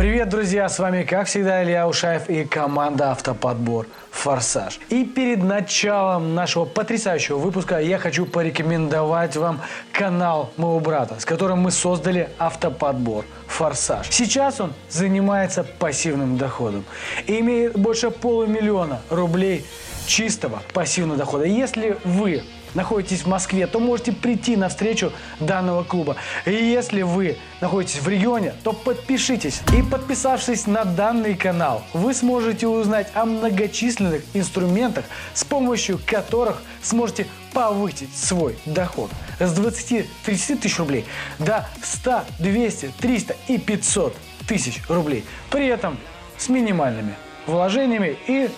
[0.00, 0.66] Привет, друзья!
[0.70, 4.80] С вами, как всегда, Илья Ушаев и команда «Автоподбор Форсаж».
[4.88, 9.60] И перед началом нашего потрясающего выпуска я хочу порекомендовать вам
[9.92, 14.08] канал моего брата, с которым мы создали «Автоподбор Форсаж».
[14.08, 16.86] Сейчас он занимается пассивным доходом
[17.26, 19.66] и имеет больше полумиллиона рублей
[20.06, 21.44] чистого пассивного дохода.
[21.44, 22.42] Если вы
[22.74, 26.16] находитесь в Москве, то можете прийти на встречу данного клуба.
[26.46, 29.60] И если вы находитесь в регионе, то подпишитесь.
[29.76, 35.04] И подписавшись на данный канал, вы сможете узнать о многочисленных инструментах,
[35.34, 41.04] с помощью которых сможете повысить свой доход с 20-30 тысяч рублей
[41.38, 44.16] до 100, 200, 300 и 500
[44.46, 45.24] тысяч рублей.
[45.50, 45.98] При этом
[46.38, 47.14] с минимальными
[47.46, 48.50] вложениями и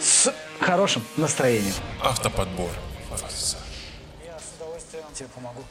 [0.00, 1.74] с хорошим настроением.
[2.02, 2.70] Автоподбор.
[3.10, 3.63] Удовольствием
[5.14, 5.62] тебе помогу.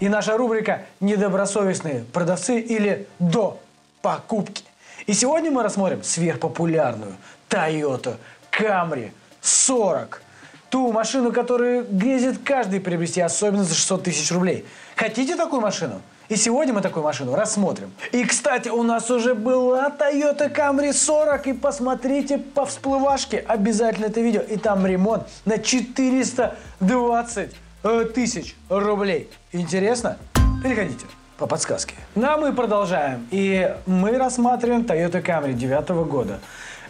[0.00, 3.60] И наша рубрика «Недобросовестные продавцы» или «До
[4.02, 4.64] покупки».
[5.06, 7.16] И сегодня мы рассмотрим сверхпопулярную
[7.48, 8.16] Toyota
[8.50, 10.22] Camry 40.
[10.70, 14.64] Ту машину, которую грезит каждый приобрести, особенно за 600 тысяч рублей.
[14.96, 16.00] Хотите такую машину?
[16.28, 17.92] И сегодня мы такую машину рассмотрим.
[18.12, 21.46] И, кстати, у нас уже была Toyota Camry 40.
[21.48, 24.40] И посмотрите по всплывашке обязательно это видео.
[24.40, 27.50] И там ремонт на 420 э,
[27.82, 29.28] тысяч рублей.
[29.52, 30.18] Интересно?
[30.62, 31.06] Переходите
[31.38, 31.94] по подсказке.
[32.14, 33.26] Ну а мы продолжаем.
[33.30, 36.40] И мы рассматриваем Toyota Camry 9 года.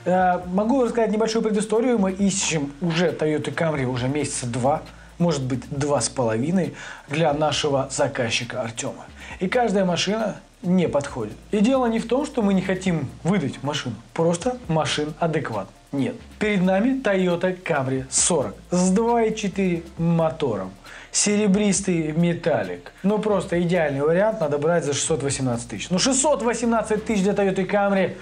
[0.04, 1.98] Э, Могу рассказать небольшую предысторию.
[1.98, 4.82] Мы ищем уже Toyota Camry уже месяца два,
[5.18, 6.74] может быть, два с половиной
[7.08, 9.06] для нашего заказчика Артема.
[9.40, 11.36] И каждая машина не подходит.
[11.50, 13.94] И дело не в том, что мы не хотим выдать машину.
[14.12, 16.16] Просто машин адекват нет.
[16.38, 20.72] Перед нами Toyota Camry 40 с 2.4 мотором.
[21.12, 22.90] Серебристый металлик.
[23.02, 25.90] Ну, просто идеальный вариант надо брать за 618 тысяч.
[25.90, 28.16] Ну, 618 тысяч для Toyota Camry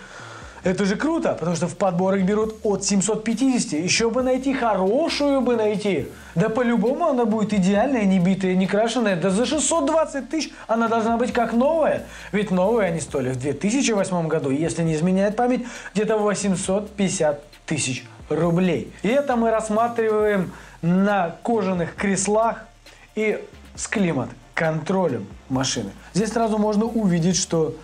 [0.62, 3.72] это же круто, потому что в подборах берут от 750.
[3.72, 6.08] Еще бы найти, хорошую бы найти.
[6.34, 9.16] Да по-любому она будет идеальная, не битая, не крашеная.
[9.16, 12.02] Да за 620 тысяч она должна быть как новая.
[12.32, 15.64] Ведь новые они стоили в 2008 году, если не изменяет память,
[15.94, 18.92] где-то 850 тысяч рублей.
[19.02, 20.52] И это мы рассматриваем
[20.82, 22.66] на кожаных креслах
[23.14, 23.42] и
[23.74, 25.90] с климат-контролем машины.
[26.14, 27.76] Здесь сразу можно увидеть, что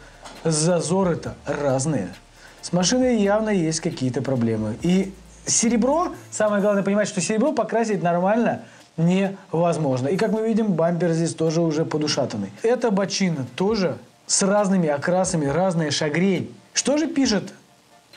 [0.45, 2.15] зазоры-то разные.
[2.63, 4.77] С машиной явно есть какие-то проблемы.
[4.83, 5.13] И
[5.47, 8.63] серебро, самое главное понимать, что серебро покрасить нормально
[8.97, 10.09] невозможно.
[10.09, 12.51] И как мы видим, бампер здесь тоже уже подушатанный.
[12.63, 16.55] Эта бочина тоже с разными окрасами, разная шагрень.
[16.73, 17.53] Что же пишет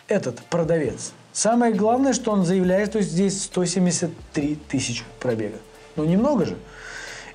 [0.08, 1.14] этот продавец?
[1.32, 5.58] Самое главное, что он заявляет, что здесь 173 тысячи пробега.
[5.96, 6.58] Ну, немного же.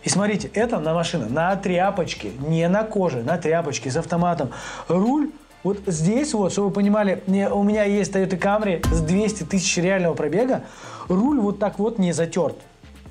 [0.04, 4.50] И смотрите, это на машина на тряпочке, не на коже, на тряпочке с автоматом.
[4.87, 5.31] Руль
[5.62, 10.14] вот здесь вот, чтобы вы понимали, у меня есть Toyota Camry с 200 тысяч реального
[10.14, 10.64] пробега,
[11.09, 12.56] руль вот так вот не затерт.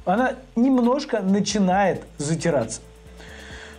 [0.05, 2.81] Она немножко начинает затираться.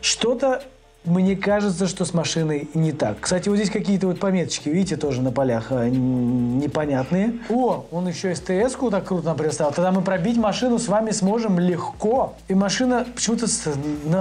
[0.00, 0.64] Что-то
[1.04, 3.18] мне кажется, что с машиной не так.
[3.20, 7.34] Кстати, вот здесь какие-то вот пометочки, видите, тоже на полях н- непонятные.
[7.50, 9.72] О, он еще СТС-ку так круто нам представил.
[9.72, 12.34] Тогда мы пробить машину с вами сможем легко.
[12.48, 13.46] И машина почему-то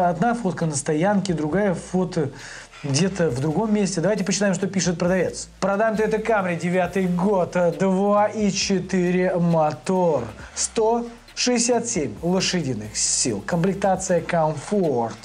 [0.10, 2.30] одна фотка на стоянке, другая фото
[2.84, 4.02] где-то в другом месте.
[4.02, 5.48] Давайте почитаем, что пишет продавец.
[5.62, 15.16] Продам ты это Camry, девятый год, 2,4 мотор, 167 лошадиных сил, комплектация комфорт,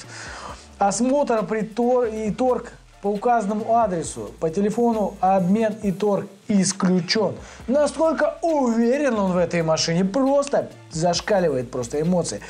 [0.79, 7.35] осмотр при тор и торг по указанному адресу, по телефону обмен и торг исключен.
[7.67, 12.41] Насколько уверен он в этой машине, просто зашкаливает просто эмоции.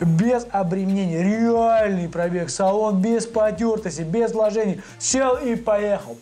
[0.00, 4.80] Без обременения, реальный пробег, салон без потертости, без вложений.
[4.98, 6.16] Сел и поехал.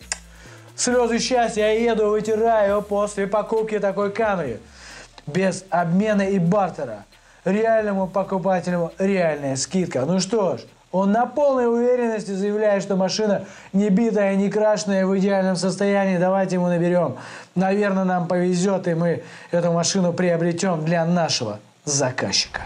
[0.75, 4.59] Слезы счастья, я еду, вытираю после покупки такой камеры.
[5.27, 7.05] Без обмена и бартера.
[7.43, 10.05] Реальному покупателю реальная скидка.
[10.05, 10.61] Ну что ж,
[10.95, 16.17] он на полной уверенности заявляет, что машина не битая, не крашеная, в идеальном состоянии.
[16.17, 17.17] Давайте ему наберем.
[17.53, 22.61] Наверное, нам повезет, и мы эту машину приобретем для нашего заказчика.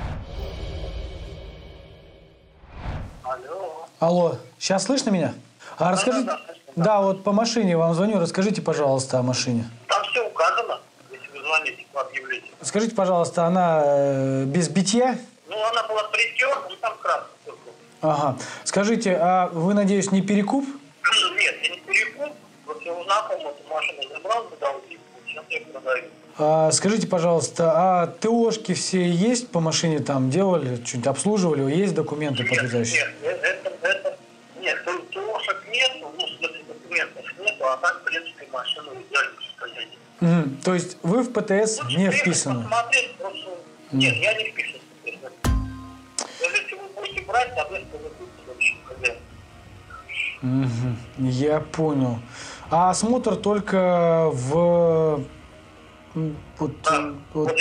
[3.23, 3.87] Алло.
[3.99, 5.33] Алло, сейчас слышно меня?
[5.79, 6.27] А расскажите...
[6.27, 8.19] да, слышно, Да, вот по машине вам звоню.
[8.19, 9.67] Расскажите, пожалуйста, о машине.
[9.87, 10.79] Там все указано,
[11.11, 12.51] если вы звоните по объявлению.
[12.61, 15.17] Скажите, пожалуйста, она э, без битья?
[15.47, 17.38] Ну, она была притерта, и там краска только.
[18.01, 18.37] Ага.
[18.63, 20.65] Скажите, а вы, надеюсь, не перекуп?
[20.65, 22.33] Нет, я не перекуп.
[22.65, 24.97] Вот я у знакомого эту машину забрал, вот, и
[25.27, 26.03] сейчас я продаю.
[26.37, 30.29] А, скажите, пожалуйста, а ТОшки все есть по машине там?
[30.29, 31.75] Делали, что-нибудь обслуживали?
[31.75, 33.13] Есть документы Нет, подтверждающие?
[33.21, 34.17] нет, это, это,
[34.61, 37.25] нет, ТОшек нет, ну, в смысле, документов
[37.61, 40.61] а так, в принципе, машину в идеальном состоянии.
[40.63, 42.63] То есть вы в ПТС Ну, не вписаны?
[42.63, 43.49] Посмотреть просто...
[43.91, 44.68] Нет, я не вписан.
[51.17, 52.19] Я понял.
[52.69, 55.21] А осмотр только в...
[56.57, 57.51] Вот, Да, э, вот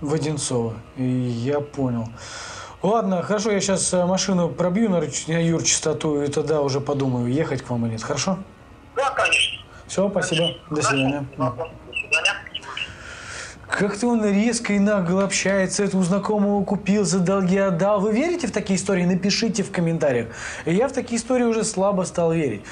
[0.00, 0.74] в Одинцово.
[0.96, 2.08] И Я понял.
[2.82, 7.70] Ладно, хорошо, я сейчас машину пробью на, на юрчистоту и тогда уже подумаю, ехать к
[7.70, 8.02] вам или нет.
[8.02, 8.38] Хорошо?
[8.94, 9.64] Да, конечно.
[9.86, 10.48] Все, спасибо.
[10.68, 11.26] До Хорошо, свидания.
[11.36, 11.74] До свидания.
[13.76, 17.98] Как-то он резко и нагло общается, это знакомого купил, за долги отдал.
[17.98, 19.04] Вы верите в такие истории?
[19.04, 20.28] Напишите в комментариях.
[20.64, 22.62] Я в такие истории уже слабо стал верить.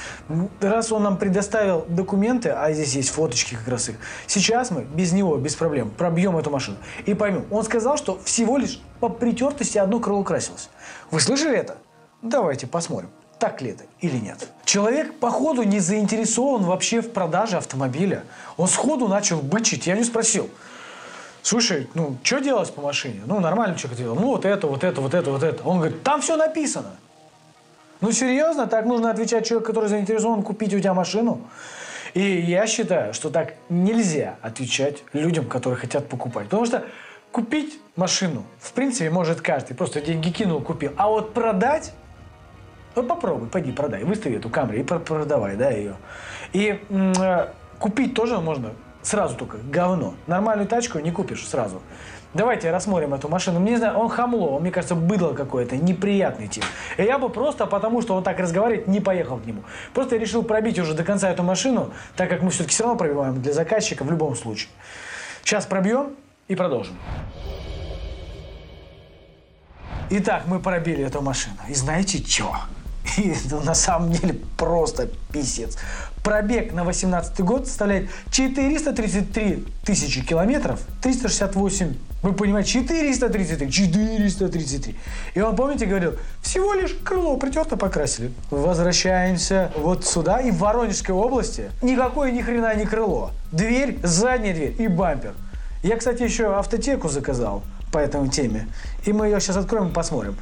[0.61, 3.97] Раз он нам предоставил документы, а здесь есть фоточки как раз их,
[4.29, 7.47] сейчас мы без него, без проблем, пробьем эту машину и поймем.
[7.51, 10.71] Он сказал, что всего лишь по притертости одно крыло красилось.
[11.11, 11.79] Вы слышали это?
[12.23, 13.11] Давайте посмотрим.
[13.41, 14.49] Так ли это или нет?
[14.65, 18.23] Человек, походу, не заинтересован вообще в продаже автомобиля.
[18.57, 19.89] Он сходу начал бычить.
[19.89, 20.49] Я не спросил.
[21.43, 23.23] Слушай, ну, что делать по машине?
[23.27, 24.15] Ну, нормально что хотел.
[24.15, 25.63] Ну, вот это, вот это, вот это, вот это.
[25.65, 26.91] Он говорит, там все написано.
[28.01, 28.67] Ну, серьезно?
[28.67, 31.41] Так нужно отвечать человеку, который заинтересован купить у тебя машину?
[32.15, 36.45] И я считаю, что так нельзя отвечать людям, которые хотят покупать.
[36.45, 36.85] Потому что
[37.33, 39.75] купить машину, в принципе, может каждый.
[39.75, 40.93] Просто деньги кинул, купил.
[40.97, 41.93] А вот продать
[42.95, 45.97] ну попробуй, пойди продай, выстави эту камеру и про- продавай, да, ее.
[46.53, 47.47] И э,
[47.79, 48.73] купить тоже можно
[49.03, 50.15] сразу только говно.
[50.27, 51.83] Нормальную тачку не купишь сразу.
[52.35, 53.61] Давайте рассмотрим эту машину.
[53.61, 56.65] Мне не знаю, он хамло, он, мне кажется, быдло какое-то, неприятный тип.
[56.97, 59.65] И я бы просто, потому что он так разговаривает, не поехал к нему.
[59.93, 62.99] Просто я решил пробить уже до конца эту машину, так как мы все-таки все равно
[62.99, 64.71] пробиваем для заказчика в любом случае.
[65.45, 66.15] Сейчас пробьем
[66.49, 66.97] и продолжим.
[70.09, 71.57] Итак, мы пробили эту машину.
[71.69, 72.55] И знаете что?
[73.17, 75.79] Это на самом деле просто писец.
[76.23, 84.97] Пробег на 18 год составляет 433 тысячи километров, 368, вы понимаете, 433, 433.
[85.35, 88.31] И он, помните, говорил, всего лишь крыло притерто покрасили.
[88.51, 93.33] Возвращаемся вот сюда, и в Воронежской области никакое ни хрена не крыло.
[93.51, 95.35] Дверь, задняя дверь и бампер.
[95.83, 98.67] Я, кстати, еще автотеку заказал по этой теме.
[99.05, 100.37] И мы ее сейчас откроем и посмотрим.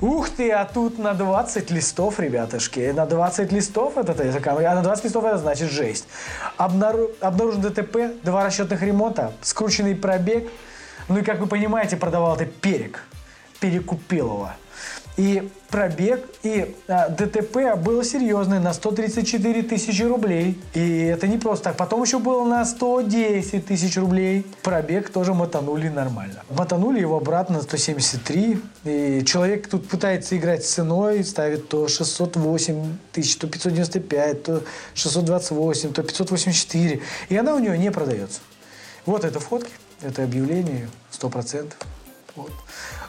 [0.00, 2.90] Ух ты, а тут на 20 листов, ребятушки.
[2.94, 4.52] На 20 листов это языка.
[4.58, 6.06] А на 20 листов это значит жесть.
[6.58, 10.50] Обнару- Обнаружен ДТП, два расчетных ремонта, скрученный пробег.
[11.08, 13.00] Ну и, как вы понимаете, продавал это Перек.
[13.60, 14.50] Перекупил его.
[15.18, 20.60] И пробег, и а, ДТП было серьезное, на 134 тысячи рублей.
[20.74, 21.76] И это не просто так.
[21.76, 24.46] Потом еще было на 110 тысяч рублей.
[24.62, 26.44] Пробег тоже мотанули нормально.
[26.50, 28.60] Мотанули его обратно на 173.
[28.84, 34.62] И человек тут пытается играть с ценой, ставит то 608 тысяч, то 595, то
[34.94, 37.02] 628, то 584.
[37.28, 38.38] И она у него не продается.
[39.04, 41.72] Вот это фотки, это объявление, 100%.
[42.36, 42.52] Вот.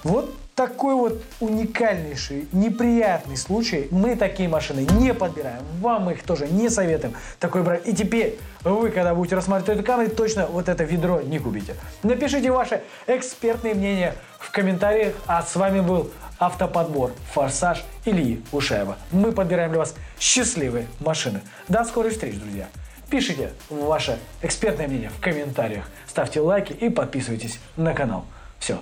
[0.03, 3.87] вот такой вот уникальнейший, неприятный случай.
[3.91, 5.63] Мы такие машины не подбираем.
[5.79, 7.87] Вам мы их тоже не советуем такой брать.
[7.87, 11.75] И теперь вы, когда будете рассматривать эту камеру, точно вот это ведро не купите.
[12.03, 15.13] Напишите ваше экспертное мнение в комментариях.
[15.27, 18.97] А с вами был автоподбор «Форсаж» Ильи Ушаева.
[19.13, 21.39] Мы подбираем для вас счастливые машины.
[21.69, 22.67] До скорой встречи, друзья.
[23.09, 25.85] Пишите ваше экспертное мнение в комментариях.
[26.05, 28.25] Ставьте лайки и подписывайтесь на канал.
[28.59, 28.79] Все,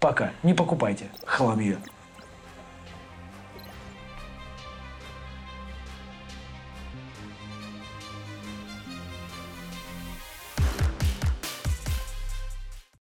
[0.00, 0.32] пока.
[0.42, 1.78] Не покупайте хламье.